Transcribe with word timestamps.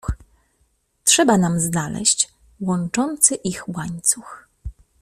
"Trzeba 1.03 1.37
nam 1.37 1.59
znaleźć 1.59 2.29
łączący 2.61 3.35
ich 3.35 3.69
łańcuch." 3.69 4.47